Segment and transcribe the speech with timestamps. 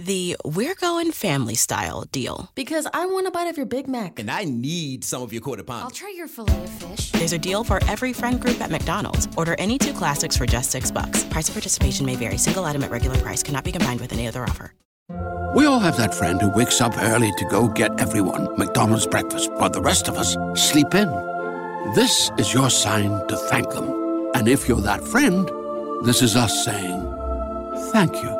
[0.00, 2.50] the We're Going Family Style deal.
[2.54, 4.18] Because I want a bite of your Big Mac.
[4.18, 5.84] And I need some of your quarter pound.
[5.84, 7.10] I'll try your filet of fish.
[7.12, 9.28] There's a deal for every friend group at McDonald's.
[9.36, 11.24] Order any two classics for just six bucks.
[11.24, 12.38] Price of participation may vary.
[12.38, 14.72] Single item at regular price cannot be combined with any other offer.
[15.54, 19.50] We all have that friend who wakes up early to go get everyone McDonald's breakfast,
[19.54, 21.08] while the rest of us sleep in.
[21.94, 24.30] This is your sign to thank them.
[24.34, 25.50] And if you're that friend,
[26.04, 27.00] this is us saying
[27.92, 28.39] thank you.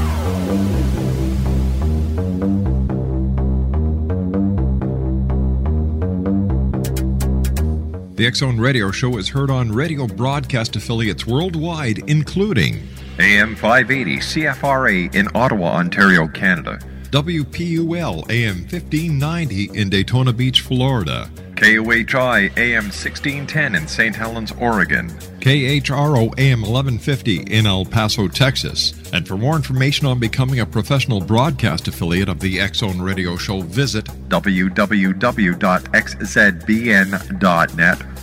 [8.21, 14.17] The X Zone Radio Show is heard on radio broadcast affiliates worldwide, including AM 580
[14.17, 16.77] CFRA in Ottawa, Ontario, Canada.
[17.09, 21.31] WPUL AM 1590 in Daytona Beach, Florida.
[21.55, 24.15] KOHI AM 1610 in St.
[24.15, 25.09] Helens, Oregon.
[25.39, 28.93] KHRO AM 1150 in El Paso, Texas.
[29.13, 33.35] And for more information on becoming a professional broadcast affiliate of the X Zone Radio
[33.35, 34.91] Show, visit www.xzbn.net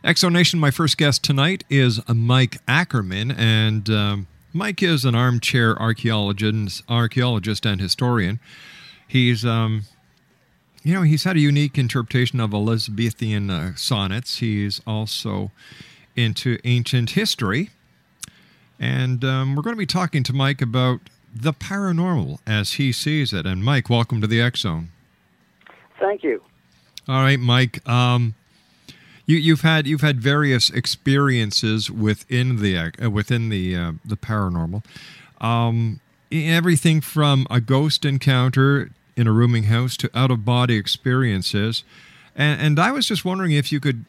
[0.03, 5.13] X Zone Nation, my first guest tonight is Mike Ackerman, and um, Mike is an
[5.13, 8.39] armchair archaeologist, archaeologist and historian.
[9.07, 9.83] He's, um,
[10.83, 14.37] you know, he's had a unique interpretation of Elizabethan uh, sonnets.
[14.37, 15.51] He's also
[16.15, 17.69] into ancient history,
[18.79, 21.01] and um, we're going to be talking to Mike about
[21.33, 23.45] the paranormal as he sees it.
[23.45, 24.89] And Mike, welcome to the X Zone.
[25.99, 26.41] Thank you.
[27.07, 27.87] All right, Mike.
[27.87, 28.35] Um,
[29.25, 34.83] you, you've had you've had various experiences within the uh, within the uh, the paranormal.
[35.39, 35.99] Um,
[36.31, 41.83] everything from a ghost encounter in a rooming house to out of body experiences,
[42.35, 44.05] and, and I was just wondering if you could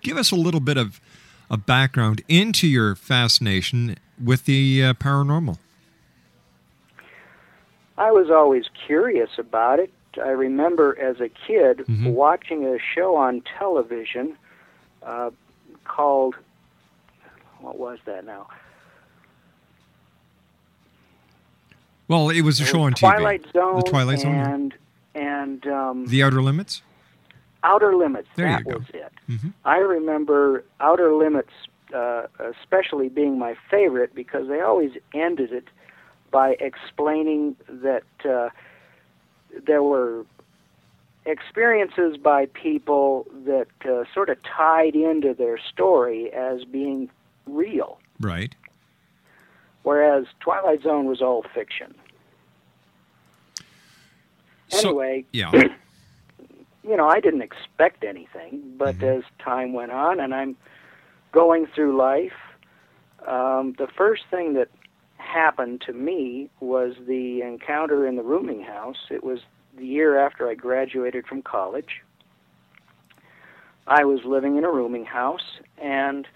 [0.00, 1.00] give us a little bit of
[1.50, 5.58] a background into your fascination with the uh, paranormal.
[7.98, 9.92] I was always curious about it.
[10.22, 12.12] I remember as a kid Mhm.
[12.12, 14.36] watching a show on television
[15.02, 15.30] uh,
[15.84, 16.34] called
[17.60, 18.48] what was that now?
[22.08, 23.52] Well, it was a It show was on TV.
[23.52, 23.76] Zone.
[23.76, 24.34] The Twilight Zone.
[24.34, 24.74] and
[25.14, 26.82] and um, The Outer Limits.
[27.64, 28.28] Outer Limits.
[28.36, 28.78] There that you go.
[28.78, 29.12] was it.
[29.28, 29.52] Mhm.
[29.64, 31.52] I remember Outer Limits,
[31.94, 35.64] uh, especially being my favorite because they always ended it
[36.30, 38.50] by explaining that uh,
[39.66, 40.24] there were
[41.24, 47.10] experiences by people that uh, sort of tied into their story as being
[47.46, 48.54] real, Right.
[49.86, 51.94] Whereas Twilight Zone was all fiction.
[54.68, 55.52] So- Anyway, Yeah.
[56.82, 60.56] you know, I didn't expect anything, but as time went on and I'm
[61.30, 62.32] going through life,
[63.28, 64.70] um, the first thing that
[65.18, 69.06] happened to me was the encounter in the rooming house.
[69.08, 69.38] It was
[69.76, 72.02] the year after I graduated from college.
[73.86, 76.26] I was living in a rooming house and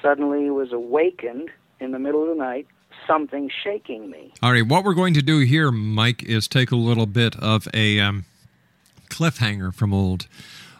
[0.00, 1.50] suddenly was awakened
[1.80, 2.66] in the middle of the night,
[3.06, 4.32] something shaking me.
[4.42, 4.66] All right.
[4.66, 8.24] What we're going to do here, Mike, is take a little bit of a um,
[9.08, 10.26] cliffhanger from old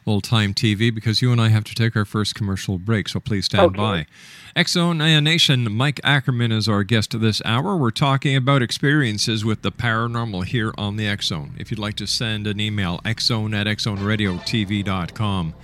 [0.09, 3.09] old time TV because you and I have to take our first commercial break.
[3.09, 3.77] So please stand Okay.
[3.77, 4.07] by.
[4.55, 7.77] X Zone Nation, Mike Ackerman is our guest this hour.
[7.77, 11.55] We're talking about experiences with the paranormal here on the X Zone.
[11.59, 15.55] If you'd like to send an email, xzone at xzoneradiotv.com.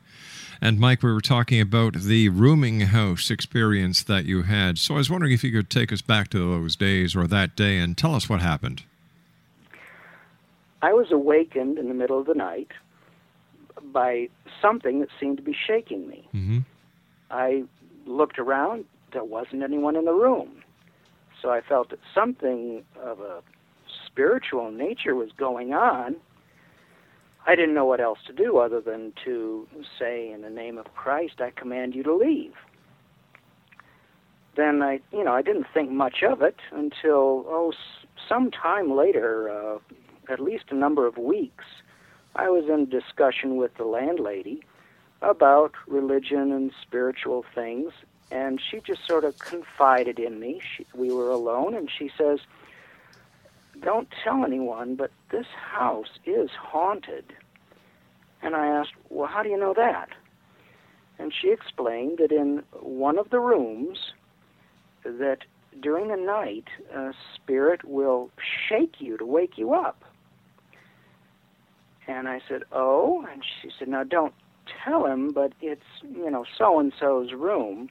[0.60, 4.76] And Mike, we were talking about the rooming house experience that you had.
[4.76, 7.56] So I was wondering if you could take us back to those days or that
[7.56, 8.82] day and tell us what happened.
[10.82, 12.72] I was awakened in the middle of the night
[13.84, 14.28] by
[14.60, 16.28] something that seemed to be shaking me.
[16.34, 16.58] Mm-hmm.
[17.30, 17.64] I
[18.04, 20.62] looked around, there wasn't anyone in the room.
[21.40, 23.42] So I felt that something of a
[24.06, 26.16] spiritual nature was going on.
[27.46, 29.66] I didn't know what else to do other than to
[29.98, 32.52] say, in the name of Christ, I command you to leave.
[34.56, 37.72] Then I, you know, I didn't think much of it until, oh,
[38.28, 39.78] some time later, uh,
[40.30, 41.64] at least a number of weeks,
[42.34, 44.62] I was in discussion with the landlady
[45.22, 47.92] about religion and spiritual things,
[48.30, 50.60] and she just sort of confided in me.
[50.76, 52.40] She, we were alone, and she says,
[53.82, 57.32] Don't tell anyone, but this house is haunted.
[58.42, 60.10] And I asked, Well, how do you know that?
[61.18, 64.12] And she explained that in one of the rooms,
[65.04, 65.38] that
[65.80, 68.30] during the night, a spirit will
[68.68, 70.04] shake you to wake you up.
[72.06, 73.26] And I said, Oh?
[73.30, 74.34] And she said, Now don't
[74.84, 77.88] tell him, but it's, you know, so and so's room.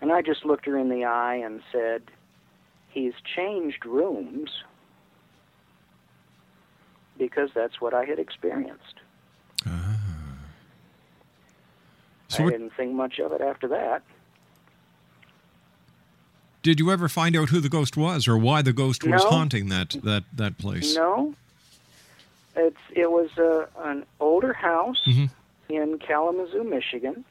[0.00, 2.02] And I just looked her in the eye and said,
[2.88, 4.50] He's changed rooms
[7.18, 8.94] because that's what I had experienced.
[9.66, 9.96] Ah.
[12.28, 14.02] So I didn't think much of it after that.
[16.62, 19.68] Did you ever find out who the ghost was or why the ghost was haunting
[19.68, 20.94] that that that place?
[20.96, 21.34] No,
[22.56, 25.30] it's it was a, an older house Mhm.
[25.68, 27.24] in Kalamazoo, Michigan.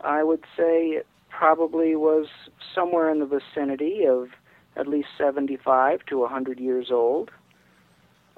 [0.00, 1.06] I would say it
[1.36, 2.28] probably was
[2.74, 4.28] somewhere in the vicinity of
[4.74, 7.30] at least 75 to 100 years old.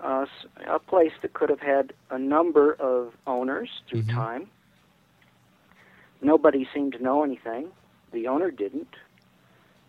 [0.02, 0.26] Uh,
[0.67, 4.49] a place that could have had a number of owners through time.
[6.21, 7.69] Nobody seemed to know anything.
[8.12, 8.95] The owner didn't,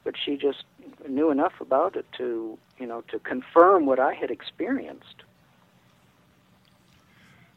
[0.04, 0.64] but she just
[1.08, 5.24] knew enough about it to, you know, to confirm what I had experienced.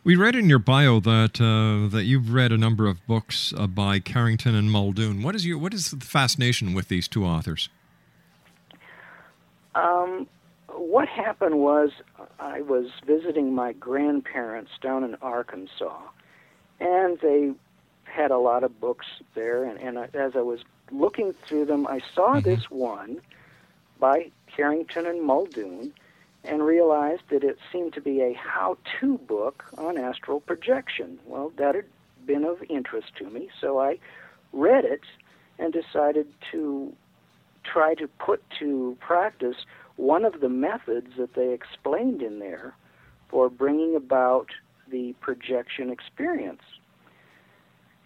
[0.04, 3.68] We read in your bio that uh, that you've read a number of books uh,
[3.68, 5.22] by Carrington and Muldoon.
[5.22, 7.68] What is your what is the fascination with these two authors?
[9.76, 10.26] Um,
[10.68, 11.90] what happened was
[12.40, 16.00] I was visiting my grandparents down in Arkansas,
[16.80, 17.52] and they
[18.02, 19.62] had a lot of books there.
[19.64, 23.20] And, and I, as I was looking through them, I saw this one
[24.00, 25.94] by Carrington and Muldoon,
[26.44, 31.18] and realized that it seemed to be a how-to book on astral projection.
[31.26, 31.84] Well, that had
[32.26, 33.98] been of interest to me, so I
[34.52, 35.02] read it
[35.58, 36.92] and decided to
[37.64, 39.56] try to put to practice
[39.96, 42.74] one of the methods that they explained in there
[43.28, 44.48] for bringing about
[44.90, 46.62] the projection experience.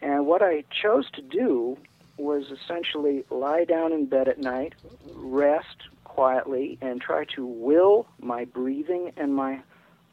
[0.03, 1.79] And what I chose to do
[2.19, 4.75] was essentially lie down in bed at night,
[5.15, 9.61] rest quietly, and try to will my breathing and my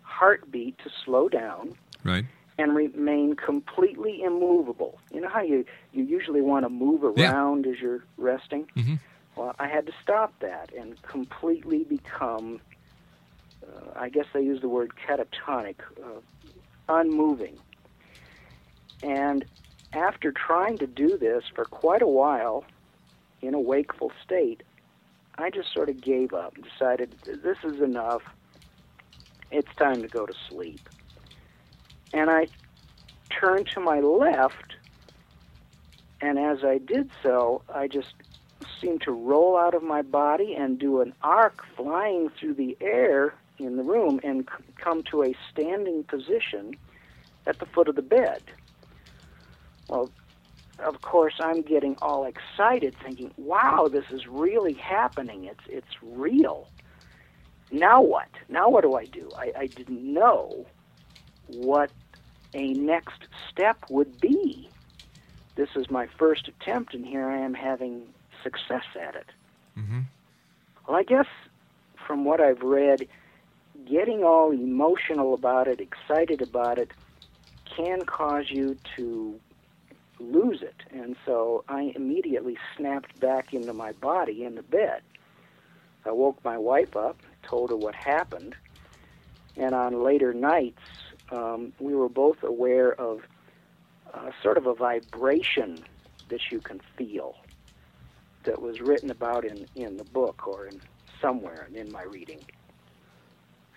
[0.02, 2.26] heartbeat to slow down Right.
[2.58, 5.00] and remain completely immovable.
[5.14, 7.32] You know how you, you usually want to move Yeah.
[7.32, 8.68] around as you're resting?
[8.76, 9.00] Mhm.
[9.38, 12.60] Well, I had to stop that and completely become,
[13.66, 16.20] uh, I guess they use the word catatonic, uh,
[16.90, 17.56] unmoving.
[19.02, 19.46] And
[19.94, 22.66] after trying to do this for quite a while
[23.42, 24.64] in a wakeful state,
[25.38, 28.22] I just sort of gave up and decided this is enough.
[29.52, 30.90] It's time to go to sleep.
[32.14, 32.48] And I
[33.40, 34.76] turned to my left,
[36.22, 38.14] and as I did so, I just
[38.82, 43.34] seemed to roll out of my body and do an arc flying through the air
[43.60, 46.78] in the room and c- come to a standing position
[47.46, 48.42] at the foot of the bed.
[49.88, 50.12] Well,
[50.80, 55.46] of course, I'm getting all excited, thinking, "Wow, this is really happening!
[55.46, 56.68] It's it's real."
[57.72, 58.30] Now what?
[58.50, 59.30] Now what do I do?
[59.38, 60.66] I, I didn't know
[61.48, 61.92] what
[62.54, 64.70] a next step would be.
[65.56, 68.04] This is my first attempt, and here I am having
[68.44, 69.28] success at it.
[69.78, 70.02] Mm-hmm.
[70.88, 71.28] Well, I guess
[72.06, 73.08] from what I've read,
[73.90, 76.92] getting all emotional about it, excited about it,
[77.76, 79.40] can cause you to
[80.32, 80.76] lose it.
[80.92, 85.02] And so I immediately snapped back into my body in the bed.
[86.06, 88.56] I woke my wife up, told her what happened,
[89.56, 90.82] and on later nights,
[91.32, 93.22] um, we were both aware of
[94.14, 95.84] uh, sort of a vibration
[96.30, 97.36] that you can feel
[98.44, 100.82] that was written about in, in the book or in
[101.22, 102.44] somewhere in my reading.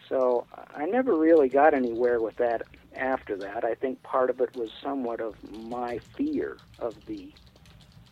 [0.09, 2.63] So I never really got anywhere with that
[2.95, 3.65] after that.
[3.65, 7.33] I think part of it was somewhat of my fear of the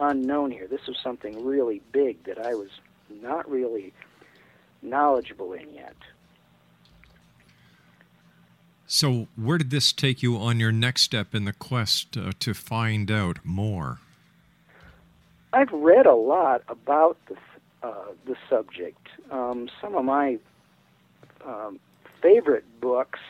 [0.01, 0.67] unknown here.
[0.67, 2.71] This was something really big that I was
[3.09, 3.93] not really
[4.83, 5.97] knowledgeable in yet.
[8.87, 12.55] So, where did this take you on your next step in the quest uh, to
[12.55, 13.99] find out more?
[15.53, 17.37] I've read a lot about the
[17.83, 19.09] uh, the subject.
[19.31, 20.39] Um, some of my
[21.47, 21.79] um,
[22.23, 23.21] favorite books.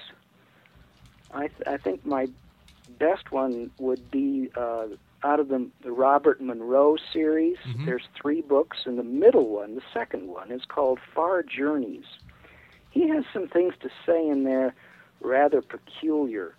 [1.32, 2.28] I, th- I think my
[2.98, 4.86] best one would be uh,
[5.22, 7.56] out of the, the Robert Monroe series.
[7.86, 12.04] There's three books, and the middle one, the second one, is called Far Journeys.
[12.90, 14.74] He has some things to say in there
[15.20, 16.54] rather peculiar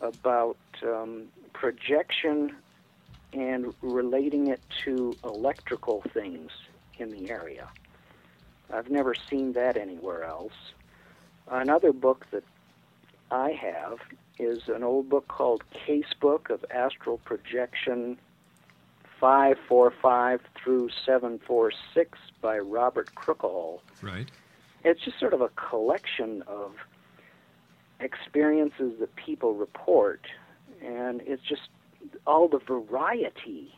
[0.00, 2.56] about um, projection
[3.32, 6.50] and relating it to electrical things
[6.98, 7.68] in the area.
[8.72, 10.52] I've never seen that anywhere else.
[11.50, 12.44] Another book that
[13.30, 13.98] I have
[14.38, 18.18] is an old book called Casebook of Astral Projection
[19.20, 23.80] 545 through 746 by Robert Crookall.
[24.00, 24.30] Right.
[24.84, 26.72] It's just sort of a collection of
[27.98, 30.26] experiences that people report,
[30.82, 31.68] and it's just
[32.26, 33.74] all the variety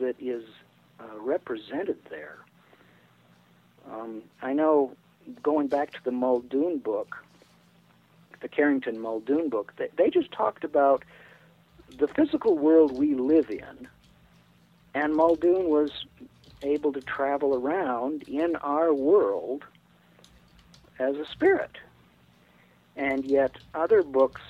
[0.00, 0.44] that is
[1.00, 2.38] uh, represented there.
[3.90, 4.92] Um, I know,
[5.42, 7.16] going back to the Muldoon book,
[8.40, 11.04] the Carrington Muldoon book, they, they just talked about
[11.98, 13.88] the physical world we live in,
[14.94, 15.90] and Muldoon was
[16.62, 19.64] able to travel around in our world
[20.98, 21.78] as a spirit.
[22.96, 24.40] And yet, other books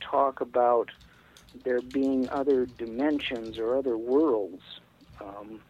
[0.00, 0.90] talk about
[1.64, 4.62] there being other dimensions or other worlds.
[5.20, 5.60] Um,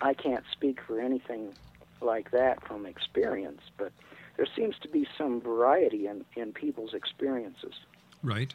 [0.00, 1.54] I can't speak for anything
[2.02, 3.92] like that from experience, but
[4.36, 7.74] there seems to be some variety in, in people's experiences.
[8.22, 8.54] Right.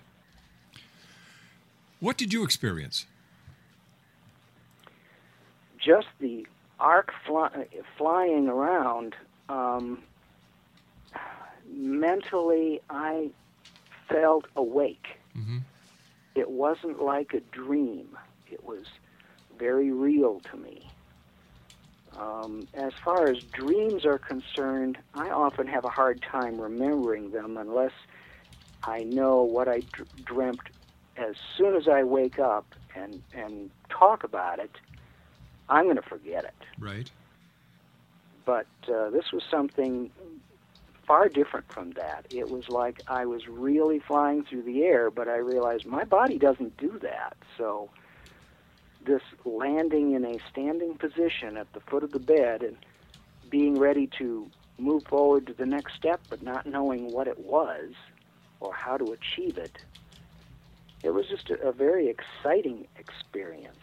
[2.00, 3.06] What did you experience?
[5.78, 6.48] Just the
[6.80, 9.16] arc fly, flying around.
[9.50, 10.04] Um,
[11.72, 13.30] mentally, I
[14.10, 15.20] felt awake.
[15.38, 15.60] Mm-hmm.
[16.36, 18.18] It wasn't like a dream.
[18.52, 18.86] It was
[19.58, 20.90] very real to me.
[22.20, 27.58] Um, as far as dreams are concerned, I often have a hard time remembering them
[27.58, 27.92] unless
[28.84, 30.62] I know what I d- dreamt
[31.18, 34.72] as soon as I wake up and, and talk about it,
[35.70, 36.66] I'm going to forget it.
[36.80, 37.10] Right.
[38.46, 40.12] But uh, this was something
[41.08, 42.26] far different from that.
[42.30, 46.38] It was like I was really flying through the air, but I realized my body
[46.38, 47.38] doesn't do that.
[47.58, 47.90] So
[49.06, 52.78] this landing in a standing position at the foot of the bed and
[53.50, 57.92] being ready to move forward to the next step, but not knowing what it was
[58.60, 59.78] or how to achieve it,
[61.04, 63.78] it was just a, a very exciting experience.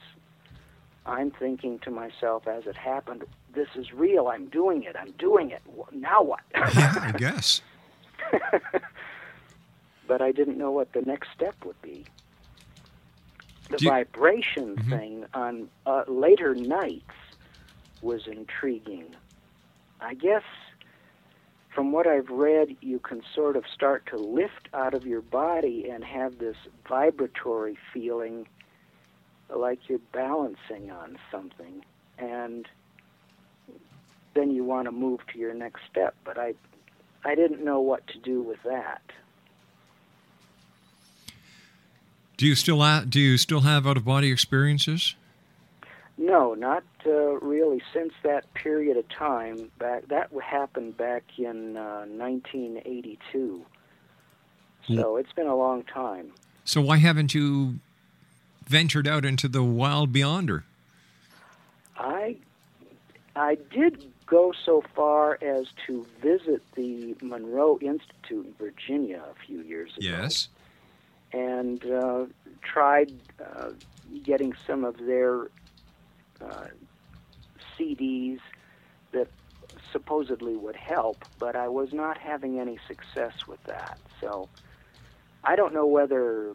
[1.07, 4.29] I'm thinking to myself as it happened, this is real.
[4.29, 4.97] I'm doing it.
[4.99, 5.63] I'm doing it.
[5.93, 6.41] Now what?
[6.55, 7.61] yeah, I guess.
[10.07, 12.05] but I didn't know what the next step would be.
[13.73, 14.89] The you- vibration Mhm.
[14.91, 17.15] thing on uh, later nights
[18.01, 19.15] was intriguing.
[20.01, 20.43] I guess
[21.75, 25.89] from what I've read, you can sort of start to lift out of your body
[25.89, 26.57] and have this
[26.87, 28.47] vibratory feeling
[29.49, 31.85] like you're balancing on something.
[32.19, 32.69] And
[34.35, 36.15] then you want to move to your next step.
[36.25, 36.55] But I,
[37.25, 39.03] I didn't know what to do with that.
[42.43, 45.15] Do you still ha- do you still have out of body experiences?
[46.19, 47.81] No, not uh, really.
[47.93, 53.65] Since that period of time, back that happened back in uh, 1982.
[54.89, 56.33] So it's been a long time.
[56.65, 57.79] So why haven't you
[58.67, 60.65] ventured out into the wild beyonder?
[61.97, 62.39] I
[63.37, 69.61] I did go so far as to visit the Monroe Institute in Virginia a few
[69.61, 70.09] years ago.
[70.09, 70.49] Yes.
[71.33, 72.25] And uh,
[72.63, 73.09] tried
[73.41, 73.71] uh,
[74.25, 75.45] getting some of their
[76.41, 76.67] uh,
[77.79, 78.39] CDs
[79.13, 79.29] that
[79.93, 83.99] supposedly would help, but I was not having any success with that.
[84.21, 84.49] So
[85.45, 86.55] I don't know whether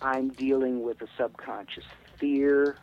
[0.00, 1.84] I'm dealing with a subconscious
[2.18, 2.76] fear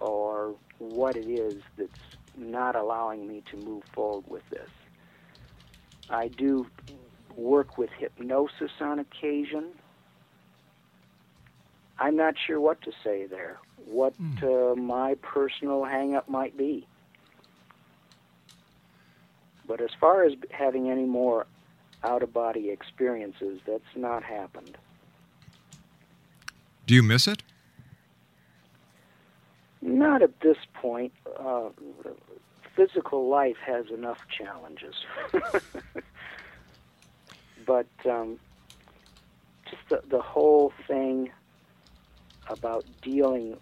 [0.00, 1.90] or what it is that's
[2.36, 4.68] not allowing me to move forward with this.
[6.08, 6.66] I do
[7.36, 9.66] work with hypnosis on occasion.
[12.00, 16.86] I'm not sure what to say there, what uh, my personal hang up might be.
[19.68, 21.46] But as far as having any more
[22.02, 24.78] out of body experiences, that's not happened.
[26.86, 27.42] Do you miss it?
[29.82, 31.12] Not at this point.
[31.38, 31.68] Uh,
[32.74, 34.94] physical life has enough challenges.
[37.66, 38.40] but um,
[39.68, 41.30] just the, the whole thing
[42.50, 43.56] about dealing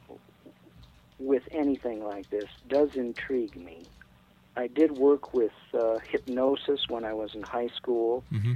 [1.18, 3.84] with anything like this does intrigue me.
[4.56, 8.24] I did work with uh, hypnosis when I was in high school.
[8.32, 8.54] Mm-hmm.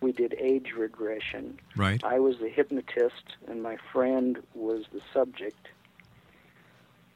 [0.00, 1.58] We did age regression.
[1.76, 2.02] Right.
[2.04, 5.68] I was the hypnotist, and my friend was the subject.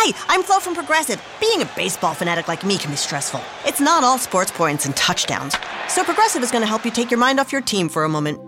[0.00, 1.22] Hi, I'm Flo from Progressive.
[1.40, 3.42] Being a baseball fanatic like me can be stressful.
[3.66, 5.56] It's not all sports points and touchdowns.
[5.88, 8.08] So Progressive is going to help you take your mind off your team for a
[8.08, 8.47] moment.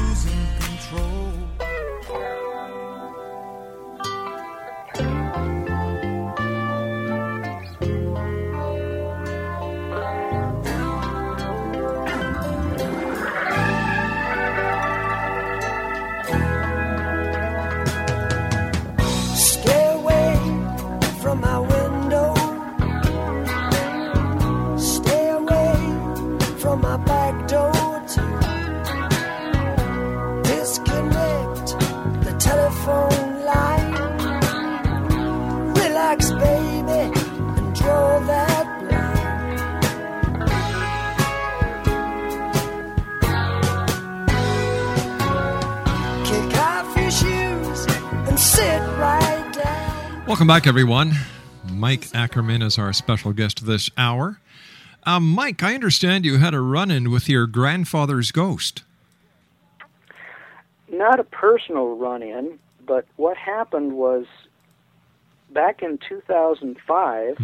[50.48, 51.12] Welcome back, everyone.
[51.70, 54.40] Mike Ackerman is our special guest this hour.
[55.04, 58.84] Um, Mike, I understand you had a run in with your grandfather's ghost.
[60.90, 64.26] not a personal run in, but what happened was
[65.54, 67.38] back in 2005,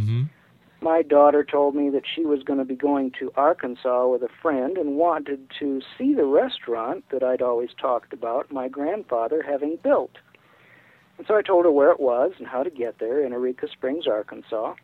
[0.79, 4.29] my daughter told me that she was going to be going to Arkansas with a
[4.41, 9.77] friend and wanted to see the restaurant that I'd always talked about my grandfather having
[9.83, 10.19] built.
[11.17, 13.67] And so I told her where it was and how to get there in Eureka
[13.71, 14.75] Springs, Arkansas.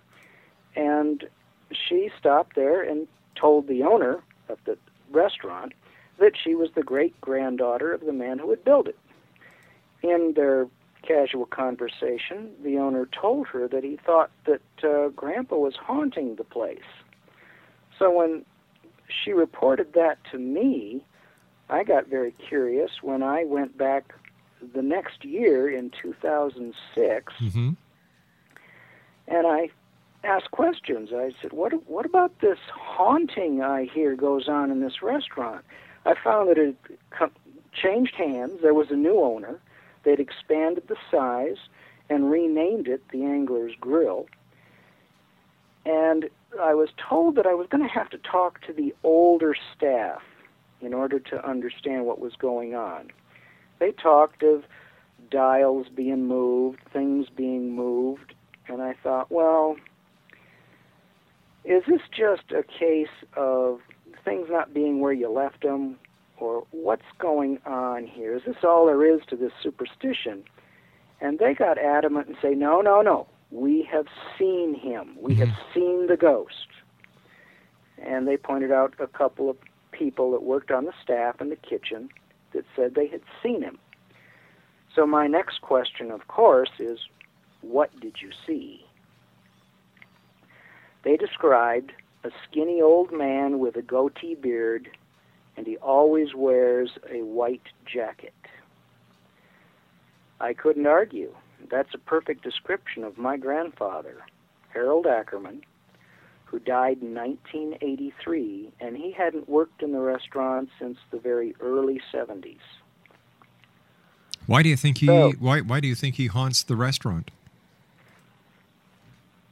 [0.76, 1.28] And
[1.72, 4.78] she stopped there and told the owner of the
[5.12, 5.74] restaurant
[6.20, 8.98] that she was the great granddaughter of the man who had built it.
[10.04, 10.68] In their
[11.02, 16.44] casual conversation, the owner told her that he thought that uh, Grandpa was haunting the
[16.44, 16.80] place.
[17.98, 18.46] So when
[19.08, 21.04] she reported that to me,
[21.70, 24.14] I got very curious when I went back
[24.74, 27.70] the next year in 2006 Mm-hmm.
[29.28, 29.70] and I
[30.24, 31.10] asked questions.
[31.14, 35.64] I said, "What what about this haunting I hear goes on in this restaurant?"
[36.06, 36.76] I found that it
[37.74, 38.62] changed hands.
[38.62, 39.60] There was a new owner.
[40.04, 41.58] They'd expanded the size
[42.10, 44.28] and renamed it the Angler's Grill.
[45.86, 46.30] And
[46.62, 50.22] I was told that I was going to have to talk to the older staff
[50.82, 53.12] in order to understand what was going on.
[53.80, 54.64] They talked of
[55.32, 58.34] dials being moved, things being moved,
[58.68, 59.76] and I thought, well,
[61.64, 63.80] is this just a case of
[64.24, 65.98] things not being where you left them,
[66.38, 68.36] or what's going on here?
[68.36, 70.44] Is this all there is to this superstition?
[71.22, 73.28] And they got adamant and say, no, no, no.
[73.52, 74.06] We have
[74.38, 75.18] seen him.
[75.20, 75.74] We have mm-hmm.
[75.74, 76.68] seen the ghost.
[78.02, 79.58] And they pointed out a couple of
[79.92, 82.10] people that worked on the staff in the kitchen
[82.54, 83.78] that said they had seen him.
[84.96, 87.00] So my next question, of course, is
[87.62, 88.86] what did you see?
[91.04, 91.92] They described
[92.24, 94.90] a skinny old man with a goatee beard,
[95.56, 98.34] and he always wears a white jacket.
[100.42, 101.34] I couldn't argue.
[101.70, 104.18] That's a perfect description of my grandfather,
[104.70, 105.62] Harold Ackerman,
[106.50, 112.02] who died in 1983, and he hadn't worked in the restaurant since the very early
[112.12, 112.58] 70s.
[114.48, 117.30] Why do you think he So- why why do you think he haunts the restaurant?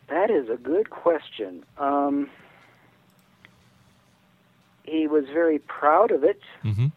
[0.08, 1.64] That is a good question.
[1.78, 2.30] Um,
[4.84, 6.42] he was very proud of it.
[6.64, 6.92] Mhm.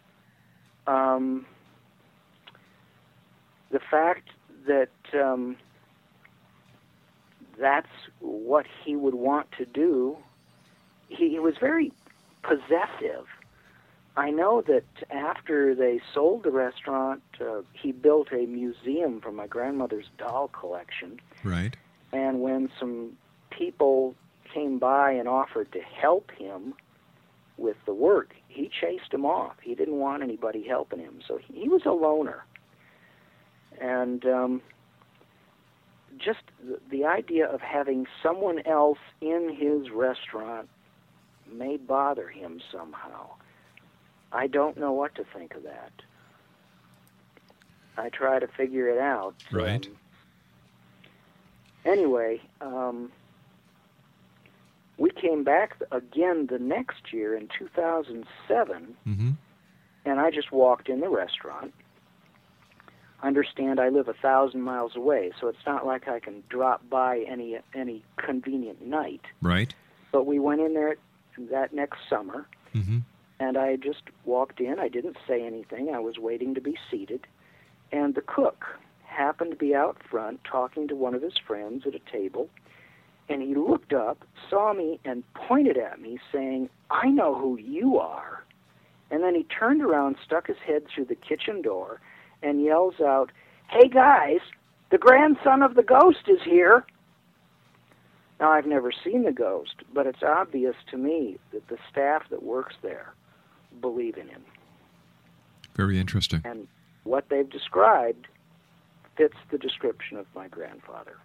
[0.87, 1.45] Um,
[3.69, 4.29] the fact
[4.65, 5.57] that um,
[7.61, 7.87] that's
[8.19, 10.17] what he would want to do,
[11.07, 11.93] he, he was very
[12.43, 13.27] possessive.
[14.17, 19.47] I know that after they sold the restaurant, uh, he built a museum for my
[19.47, 21.19] grandmother's doll collection.
[21.43, 21.77] Right.
[22.11, 23.17] And when some
[23.49, 24.15] people
[24.53, 26.73] came by and offered to help him
[27.57, 29.55] with the work, he chased them off.
[29.61, 32.43] He didn't want anybody helping him, so he, he was a loner.
[33.79, 34.61] And um,
[36.17, 36.39] just
[36.89, 40.69] the, idea of having someone else in his restaurant
[41.51, 43.29] may bother him somehow.
[44.31, 45.91] I don't know what to think of that.
[47.97, 49.35] I try to figure it out.
[49.51, 49.85] Right.
[49.85, 49.97] Um,
[51.85, 53.11] anyway, um,
[54.97, 59.35] we came back again the next year in 2007, Mhm.
[60.05, 61.73] and I just walked in the restaurant.
[63.31, 67.19] Understand, I live a thousand miles away, so it's not like I can drop by
[67.29, 69.21] any any convenient night.
[69.41, 69.73] Right.
[70.11, 70.97] But we went in there
[71.37, 73.03] that next summer, Mhm.
[73.39, 74.79] and I just walked in.
[74.79, 75.95] I didn't say anything.
[75.95, 77.25] I was waiting to be seated,
[77.89, 81.95] and the cook happened to be out front talking to one of his friends at
[81.95, 82.49] a table.
[83.29, 87.97] And he looked up, saw me, and pointed at me, saying, I know who you
[87.97, 88.43] are.
[89.09, 92.01] And then he turned around, stuck his head through the kitchen door,
[92.41, 93.31] and yells out,
[93.69, 94.39] Hey guys,
[94.89, 96.85] the grandson of the ghost is here.
[98.39, 102.41] Now, I've never seen the ghost, but it's obvious to me that the staff that
[102.41, 103.13] works there
[103.79, 104.43] believe in him.
[105.75, 106.41] Very interesting.
[106.43, 106.67] And
[107.03, 108.27] what they've described
[109.15, 111.17] fits the description of my grandfather.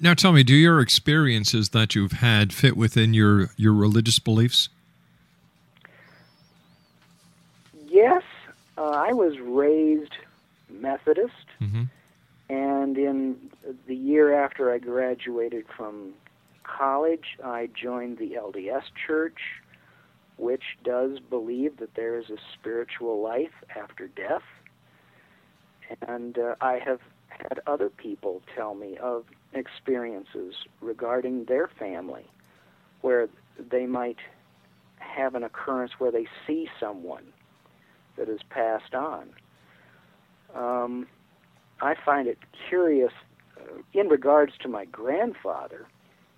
[0.00, 4.68] Now tell me, do your experiences that you've had fit within your your religious beliefs?
[7.86, 8.22] Yes,
[8.78, 10.14] uh, I was raised
[10.68, 11.88] Methodist, Mhm.
[12.48, 13.50] and in
[13.86, 16.14] the year after I graduated from
[16.64, 19.60] college, I joined the LDS Church,
[20.36, 24.42] which does believe that there is a spiritual life after death.
[26.06, 32.24] And uh, I have had other people tell me of experiences regarding their family
[33.02, 34.18] where they might
[34.98, 37.32] have an occurrence where they see someone
[38.16, 39.30] that has passed on.
[40.54, 41.06] Um,
[41.80, 43.12] I find it curious
[43.58, 45.86] uh, in regards to my grandfather.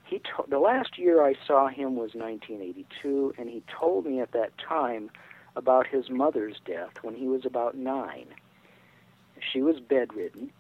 [0.05, 4.33] He to- the last year I saw him was 1982, and he told me at
[4.33, 5.11] that time
[5.57, 8.27] about his mother's death when he was about nine.
[9.53, 10.53] She was bedridden,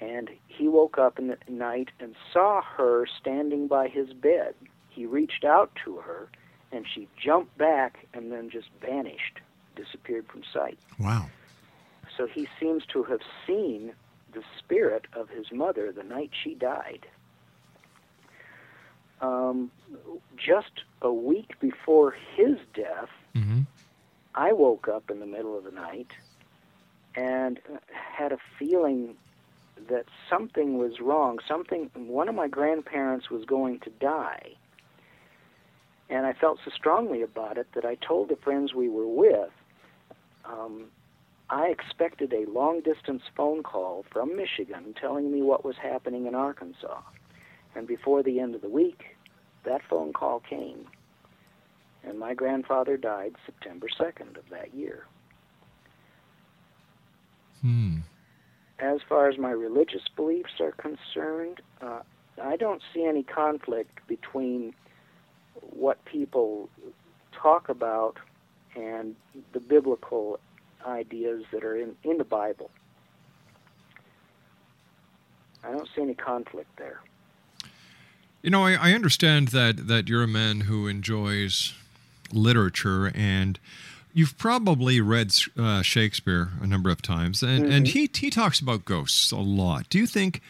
[0.00, 4.54] and he woke up in the night and saw her standing by his bed.
[4.88, 6.28] He reached out to her,
[6.72, 9.40] and she jumped back and then just vanished,
[9.76, 10.78] disappeared from sight.
[10.98, 11.30] Wow.
[12.16, 13.92] So he seems to have seen
[14.32, 17.06] the spirit of his mother the night she died.
[19.20, 19.70] Um,
[20.36, 23.62] just a week before his death, Mm-hmm.
[24.34, 26.08] I woke up in the middle of the night
[27.14, 27.60] and
[27.90, 29.14] had a feeling
[29.90, 31.38] that something was wrong.
[31.46, 34.52] Something, one of my grandparents was going to die.
[36.08, 39.50] And I felt so strongly about it that I told the friends we were with,
[40.46, 40.86] um,
[41.48, 46.34] I expected a long distance phone call from Michigan telling me what was happening in
[46.34, 47.00] Arkansas.
[47.74, 49.16] And before the end of the week,
[49.64, 50.86] that phone call came.
[52.04, 55.06] And my grandfather died September 2nd of that year.
[57.60, 57.98] Hmm.
[58.78, 62.00] As far as my religious beliefs are concerned, uh,
[62.42, 64.74] I don't see any conflict between
[65.60, 66.68] what people
[67.32, 68.18] talk about
[68.76, 69.16] and
[69.52, 70.38] the biblical
[70.86, 72.70] ideas that are in, in the Bible.
[75.64, 77.00] I don't see any conflict there.
[78.42, 81.74] You know, I, I understand that, that you're a man who enjoys
[82.32, 83.58] literature and
[84.12, 87.72] you've probably read uh, Shakespeare a number of times, and, Mm-hmm.
[87.72, 89.88] and he, he talks about ghosts a lot.
[89.88, 90.40] Do you think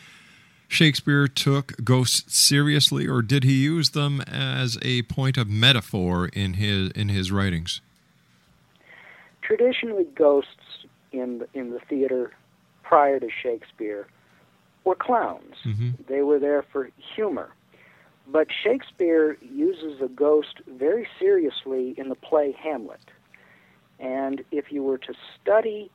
[0.68, 6.54] Shakespeare took ghosts seriously, or did he use them as a point of metaphor in
[6.54, 7.80] his in his writings?
[9.46, 12.32] Traditionally, ghosts in the, in the theater
[12.82, 14.09] prior to Shakespeare
[14.85, 15.54] were clowns.
[15.64, 15.90] Mm-hmm.
[16.09, 17.50] They were there for humor.
[18.26, 23.00] But Shakespeare uses a ghost very seriously in the play Hamlet.
[24.00, 25.90] And if you were to study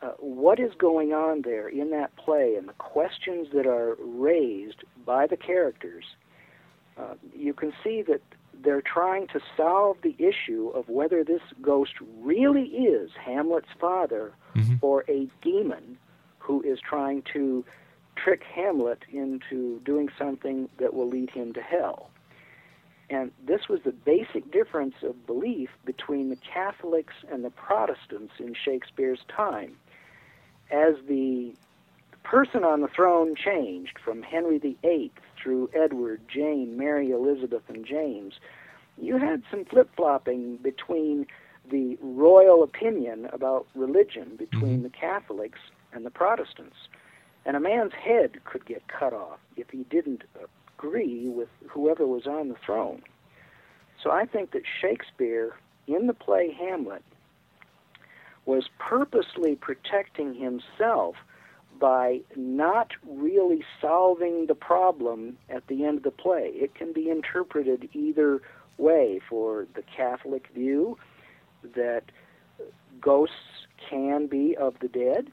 [0.00, 4.84] uh, what is going on there in that play and the questions that are raised
[5.04, 6.04] by the characters,
[6.96, 8.22] uh, you can see that
[8.62, 14.74] they're trying to solve the issue of whether this ghost really is Hamlet's father mm-hmm.
[14.80, 15.98] or a demon
[16.38, 17.64] who is trying to
[18.16, 22.10] trick Hamlet into doing something that will lead him to hell.
[23.08, 28.54] And this was the basic difference of belief between the Catholics and the Protestants in
[28.54, 29.76] Shakespeare's time.
[30.70, 31.54] As the
[32.26, 38.34] person on the throne changed from Henry VIII through Edward, Jane, Mary, Elizabeth, and James,
[38.98, 41.26] you had some flip flopping between
[41.70, 44.82] the royal opinion about religion between mm-hmm.
[44.84, 45.58] the Catholics
[45.92, 46.76] and the Protestants.
[47.44, 50.24] And a man's head could get cut off if he didn't
[50.76, 53.02] agree with whoever was on the throne.
[54.02, 55.54] So I think that Shakespeare,
[55.86, 57.04] in the play Hamlet,
[58.46, 61.14] was purposely protecting himself
[61.78, 66.50] by not really solving the problem at the end of the play.
[66.54, 68.42] It can be interpreted either
[68.78, 70.98] way for the Catholic view
[71.74, 72.04] that
[73.00, 73.34] ghosts
[73.90, 75.30] can be of the dead,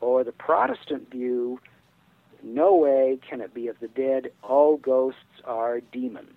[0.00, 1.60] or the Protestant view,
[2.42, 6.32] no way can it be of the dead, all ghosts are demons.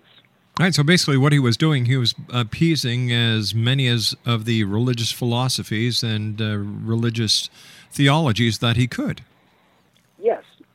[0.58, 4.44] All right, so basically, what he was doing, he was appeasing as many as of
[4.44, 7.50] the religious philosophies and uh, religious
[7.90, 9.22] theologies that he could.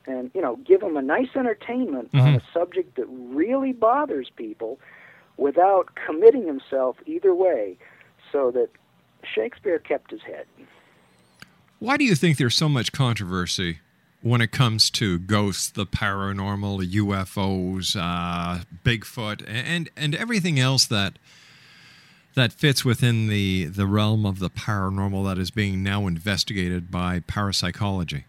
[0.09, 4.79] And you know, give them a nice entertainment on a subject that really bothers people
[5.37, 7.77] without committing himself either way,
[8.31, 8.69] so that
[9.23, 10.45] Shakespeare kept his head.
[11.79, 13.79] Why do you think there's so much controversy
[14.21, 21.17] when it comes to ghosts, the paranormal, UFOs, uh, Bigfoot, and and everything else that
[22.35, 27.21] that fits within the the realm of the paranormal that is being now investigated by
[27.21, 28.25] parapsychology?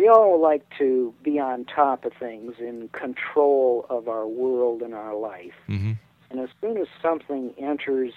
[0.00, 4.94] We all like to be on top of things, in control of our world and
[4.94, 5.52] our life.
[5.68, 5.92] Mm-hmm.
[6.30, 8.14] And as soon as something enters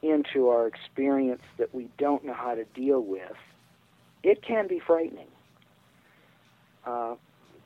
[0.00, 3.34] into our experience that we don't know how to deal with,
[4.22, 5.26] it can be frightening.
[6.86, 7.16] Uh,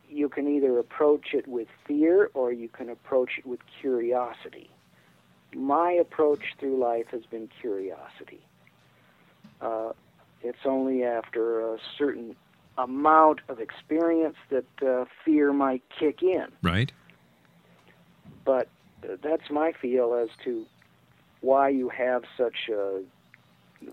[0.08, 4.70] you can either approach it with fear or you can approach it with curiosity.
[5.54, 8.40] My approach through life has been curiosity.
[9.60, 9.92] Uh,
[10.42, 12.34] it's only after a certain
[12.78, 16.46] amount of experience that uh, fear might kick in.
[16.62, 16.92] Right.
[18.44, 18.68] But
[19.22, 20.66] that's my feel as to
[21.40, 23.02] why you have such a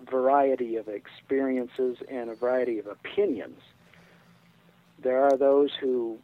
[0.09, 3.59] variety of experiences and a variety of opinions.
[5.01, 6.17] There are those who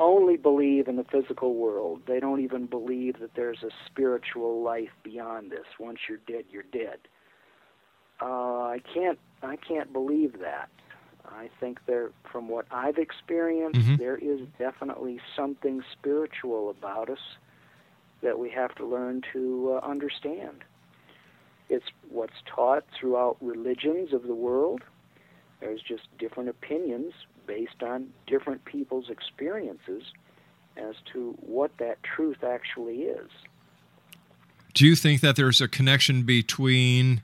[0.00, 2.02] only believe in the physical world.
[2.06, 5.66] They don't even believe that there's a spiritual life beyond this.
[5.78, 6.98] Once you're dead, you're dead.
[8.20, 9.18] Uh, I can't.
[9.42, 10.68] I can't believe that.
[11.26, 13.98] I think there, from what I've experienced, Mhm.
[13.98, 17.36] there is definitely something spiritual about us
[18.20, 20.64] that we have to learn to uh, understand.
[21.68, 24.82] It's what's taught throughout religions of the world.
[25.60, 27.14] There's just different opinions
[27.46, 30.12] based on different people's experiences
[30.76, 33.30] as to what that truth actually is.
[34.74, 37.22] Do you think that there's a connection between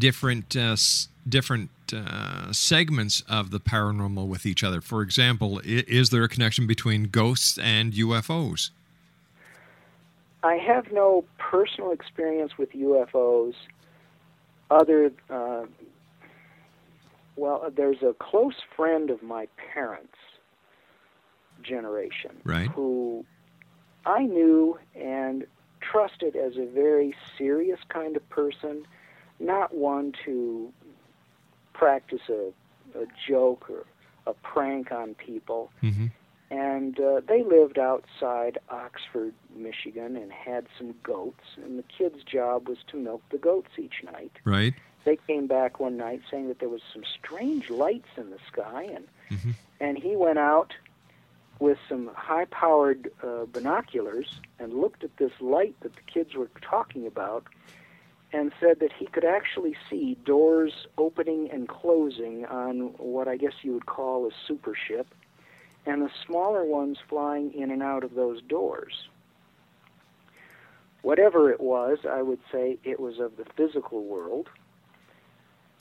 [0.00, 4.80] different uh, s- different uh, segments of the paranormal with each other?
[4.80, 8.70] For example, i- is there a connection between ghosts and UFOs?
[10.42, 13.54] I have no personal experience with UFOs
[14.70, 15.64] other uh,
[17.36, 20.14] well there's a close friend of my parents
[21.62, 22.68] generation Right.
[22.70, 23.24] who
[24.06, 25.44] I knew and
[25.80, 28.86] trusted as a very serious kind of person,
[29.40, 30.72] not one to
[31.72, 32.52] practice a,
[32.98, 33.84] a joke or
[34.26, 35.72] a prank on people.
[35.82, 36.06] Mm-hmm.
[36.52, 41.44] And uh, they lived outside Oxford, Michigan, and had some goats.
[41.56, 44.32] And the kid's job was to milk the goats each night.
[44.44, 44.74] Right.
[45.04, 48.82] They came back one night saying that there was some strange lights in the sky,
[48.82, 49.54] and Mhm.
[49.78, 50.74] and he went out
[51.60, 57.06] with some high-powered uh, binoculars and looked at this light that the kids were talking
[57.06, 57.44] about,
[58.32, 63.52] and said that he could actually see doors opening and closing on what I guess
[63.62, 65.06] you would call a super ship,
[65.86, 69.08] and the smaller ones flying in and out of those doors.
[71.02, 74.48] Whatever it was, I would say it was of the physical world,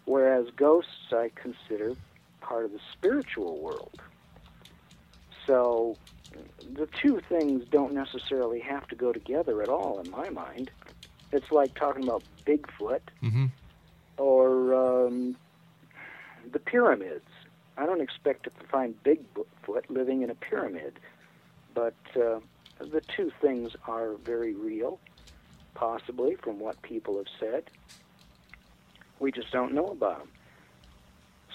[0.06, 1.96] whereas ghosts I consider
[2.42, 4.02] part of the spiritual world.
[5.46, 5.98] So
[6.74, 10.72] the two things don't necessarily have to go together at all in my mind.
[11.32, 13.46] It's like talking about Bigfoot Mm-hmm.
[14.18, 15.36] or um,
[16.52, 17.26] the pyramids.
[17.78, 21.00] I don't expect to find Bigfoot living in a pyramid,
[21.74, 22.40] but uh,
[22.80, 25.00] the two things are very real,
[25.76, 27.64] possibly from what people have said.
[29.20, 30.30] We just don't know about them.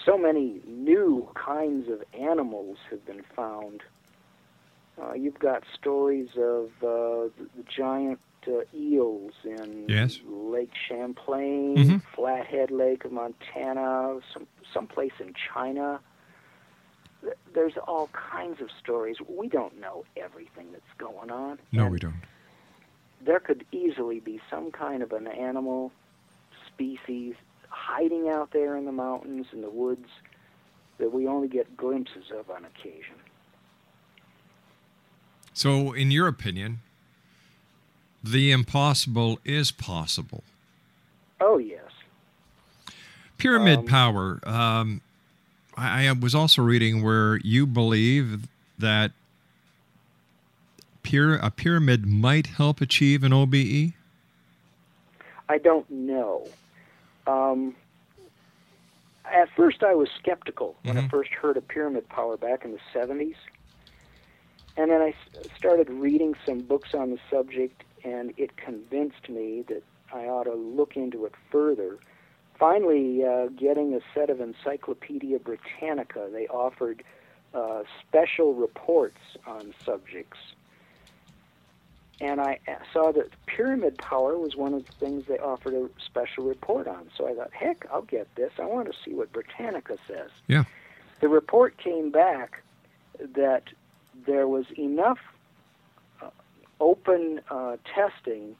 [0.05, 3.81] So many new kinds of animals have been found.
[5.01, 10.19] Uh, you've got stories of uh, the, the giant uh, eels in Yes.
[10.25, 12.01] Lake Champlain, Mhm.
[12.15, 15.99] Flathead Lake of Montana, some someplace in China.
[17.53, 19.17] There's all kinds of stories.
[19.21, 21.59] We don't know everything that's going on.
[21.71, 22.21] No, we don't.
[23.21, 25.91] There could easily be some kind of an animal
[26.67, 27.35] species
[27.69, 30.09] hiding out there in the mountains and the woods
[30.97, 33.15] that we only get glimpses of on occasion.
[35.53, 36.81] So, in your opinion,
[38.25, 40.43] the impossible is possible.
[41.39, 41.81] Oh yes.
[43.37, 44.39] Pyramid Um, power.
[44.43, 45.01] Um,
[45.77, 48.47] I, I was also reading where you believe
[48.79, 49.11] that
[51.13, 53.31] a pyramid might help achieve an?
[53.31, 53.93] OBE.
[55.47, 56.47] I don't know.
[57.27, 57.75] Um,
[59.31, 62.79] at first, I was skeptical when I first heard of pyramid power back in the
[62.93, 63.35] 70s.
[64.77, 65.13] And then I
[65.55, 69.83] started reading some books on the subject, and it convinced me that
[70.13, 71.97] I ought to look into it further.
[72.57, 77.03] Finally, uh, getting a set of Encyclopedia Britannica, they offered
[77.53, 80.37] uh, special reports on subjects
[82.21, 82.59] and I
[82.93, 87.09] saw that pyramid power was one of the things they offered a special report on.
[87.17, 88.51] So I thought, heck, I'll get this.
[88.57, 90.29] I want to see what Britannica says.
[90.47, 90.63] Yeah.
[91.19, 92.63] The report came back
[93.19, 93.63] that
[94.25, 95.19] there was enough
[96.79, 98.55] open uh, testing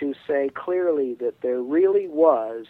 [0.00, 2.66] to say clearly that there really was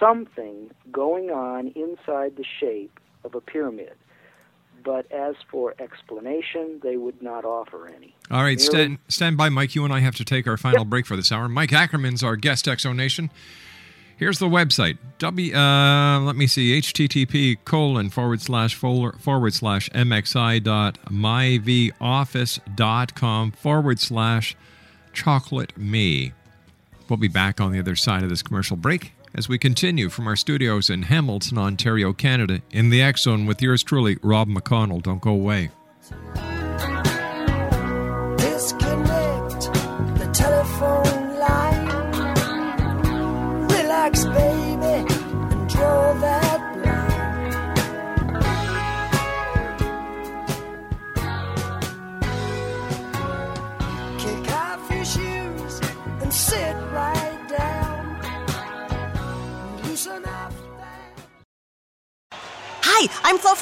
[0.00, 3.94] something going on inside the shape of a pyramid.
[4.84, 8.16] But as for explanation, they would not offer any.
[8.32, 9.76] All right, stand, stand by, Mike.
[9.76, 11.48] You and I have to take our final break for this hour.
[11.48, 13.30] Mike Ackerman's our guest, X Zone Nation.
[14.16, 14.98] Here's the website.
[15.18, 24.00] W, uh, let me see, http colon forward slash forward, slash mxi dot myvoffice.com forward
[24.00, 24.56] slash
[25.12, 26.32] chocolate me.
[27.08, 30.26] We'll be back on the other side of this commercial break as we continue from
[30.26, 35.02] our studios in Hamilton, Ontario, Canada, in the X Zone with yours truly, Rob McConnell.
[35.02, 35.70] Don't go away.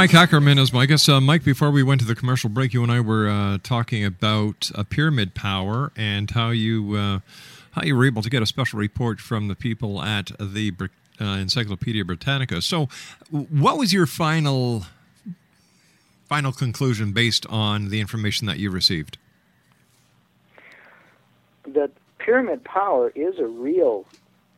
[0.00, 1.10] Mike Ackerman is my guest.
[1.10, 4.02] Uh, Mike, before we went to the commercial break, you and I were uh, talking
[4.02, 7.18] about uh, pyramid power and how you uh,
[7.72, 10.72] how you were able to get a special report from the people at the
[11.20, 12.62] uh, Encyclopedia Britannica.
[12.62, 12.88] So,
[13.30, 14.86] what was your final
[16.30, 19.18] final conclusion based on the information that you received?
[21.66, 24.06] that pyramid power is a real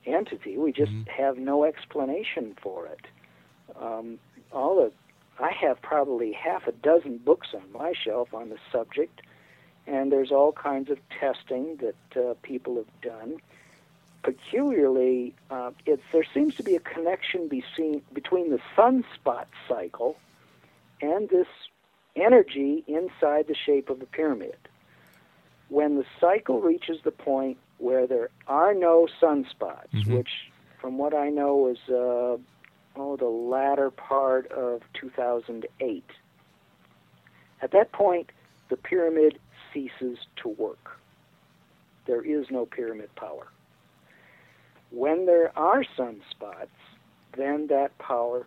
[0.06, 0.56] entity.
[0.56, 3.00] We just have no explanation for it.
[3.80, 4.20] Um,
[4.52, 4.92] all the
[5.40, 9.22] I have probably half a dozen books on my shelf on the subject,
[9.86, 13.36] and there's all kinds of testing that uh, people have done.
[14.22, 20.16] Peculiarly, uh, it's, there seems to be a connection be seen, between the sunspot cycle
[21.00, 21.48] and this
[22.14, 24.56] energy inside the shape of a pyramid
[25.70, 30.18] when the cycle reaches the point where there are no sunspots, Mhm.
[30.18, 32.36] which, from what I know, is uh,
[32.96, 36.04] oh the latter part of 2008.
[37.62, 38.30] At that point,
[38.68, 39.38] the pyramid
[39.72, 40.98] ceases to work.
[42.06, 43.48] There is no pyramid power.
[44.90, 46.68] When there are sunspots,
[47.36, 48.46] then that power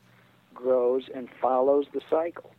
[0.53, 2.51] grows and follows the cycle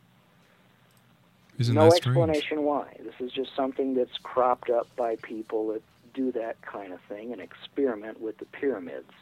[1.58, 2.96] Isn't no explanation why.
[3.02, 5.82] This is just something that's cropped up by people that
[6.14, 9.12] do that kind of thing and experiment with the pyramids.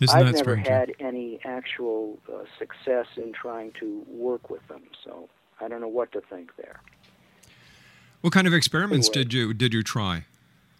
[0.00, 0.68] Isn't I've never strange?
[0.68, 5.28] had any actual uh, success in trying to work with them, so
[5.60, 6.80] I don't know what to think there.
[8.20, 10.24] What kind of experiments did you did you try?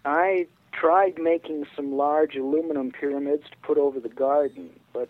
[0.04, 5.08] I tried making some large aluminum pyramids to put over the garden, but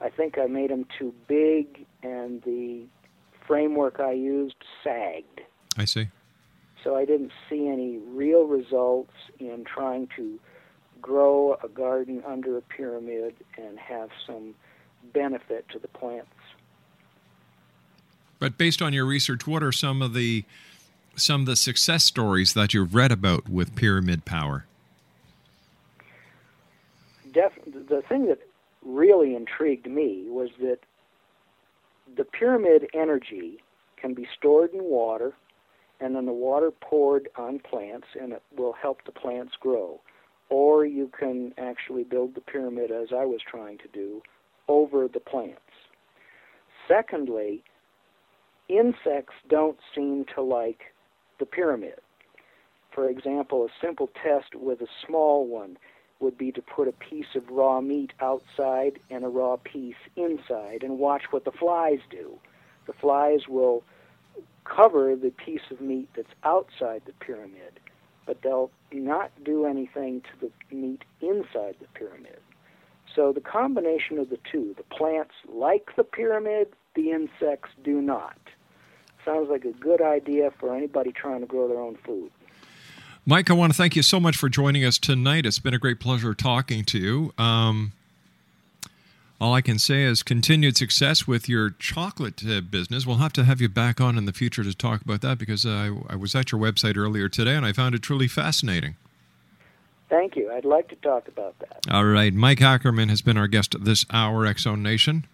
[0.00, 2.84] I think I made them too big and the
[3.46, 5.40] framework I used sagged.
[5.76, 6.08] I see.
[6.84, 10.38] So I didn't see any real results in trying to
[11.00, 14.54] grow a garden under a pyramid and have some
[15.12, 16.28] benefit to the plants.
[18.38, 20.44] But based on your research, what are some of the
[21.16, 24.66] some of the success stories that you've read about with pyramid power?
[27.32, 28.38] Def- the thing that
[28.84, 30.78] really intrigued me was that
[32.16, 33.58] the pyramid energy
[33.96, 35.32] can be stored in water
[36.00, 40.00] and then the water poured on plants and it will help the plants grow.
[40.50, 44.22] Or you can actually build the pyramid, as I was trying to do,
[44.66, 45.60] over the plants.
[46.86, 47.62] Secondly,
[48.68, 50.80] insects don't seem to like
[51.38, 52.00] the pyramid.
[52.94, 55.76] For example, a simple test with a small one
[56.20, 60.82] would be to put a piece of raw meat outside and a raw piece inside
[60.82, 62.38] and watch what the flies do.
[62.86, 63.84] The flies will
[64.64, 67.80] cover the piece of meat that's outside the pyramid,
[68.28, 70.28] but they'll not do anything to
[70.70, 72.38] the meat inside the pyramid.
[73.16, 78.38] So the combination of the two, the plants like the pyramid, the insects do not.
[79.24, 82.30] Sounds like a good idea for anybody trying to grow their own food.
[83.24, 85.46] Mike, I want to thank you so much for joining us tonight.
[85.46, 87.32] It's been a great pleasure talking to you.
[87.38, 87.92] Um,
[89.40, 93.06] all I can say is continued success with your chocolate uh, business.
[93.06, 95.64] We'll have to have you back on in the future to talk about that because
[95.64, 98.96] uh, I, I was at your website earlier today and I found it truly fascinating.
[100.08, 100.50] Thank you.
[100.50, 101.82] I'd like to talk about that.
[101.90, 102.34] All right.
[102.34, 105.26] Mike Ackerman has been our guest this hour, X Zone Nation.